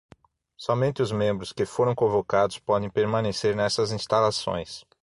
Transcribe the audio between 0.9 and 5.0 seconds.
os membros que foram convocados podem permanecer nessas instalações.